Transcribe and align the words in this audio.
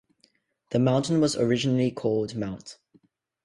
The 0.71 0.79
mountain 0.79 1.21
was 1.21 1.35
originally 1.37 1.91
called 1.91 2.33
Mt. 2.33 2.79